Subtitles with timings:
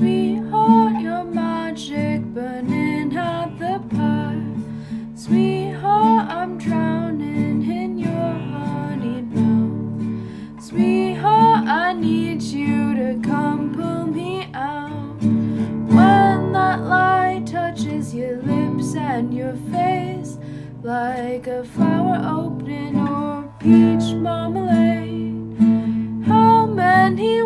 [0.00, 4.64] Sweetheart, your magic burning at the pipe.
[5.14, 10.64] Sweetheart, I'm drowning in your honey mouth.
[10.64, 15.20] Sweetheart, I need you to come pull me out.
[15.20, 20.38] When that light touches your lips and your face,
[20.82, 25.58] like a flower opening or peach marmalade,
[26.26, 27.42] how many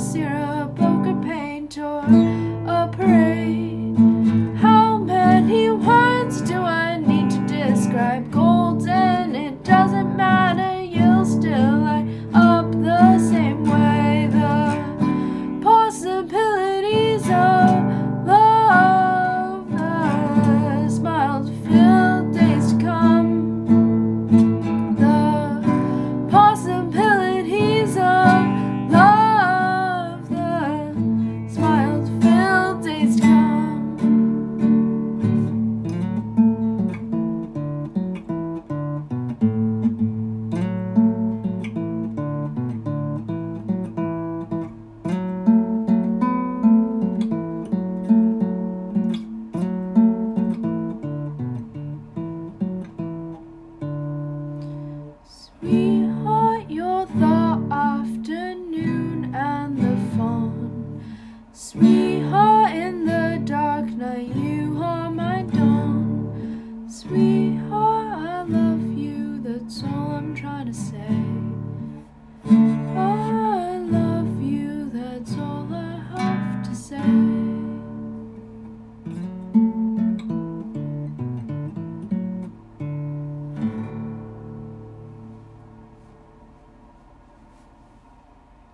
[0.00, 2.00] syrup, ochre paint, or
[2.66, 3.98] a parade.
[4.56, 6.59] How many words do
[66.88, 71.49] Sweetheart, I love you, that's all I'm trying to say.